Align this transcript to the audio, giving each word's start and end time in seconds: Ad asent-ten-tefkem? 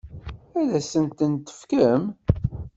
Ad 0.59 0.71
asent-ten-tefkem? 0.79 2.03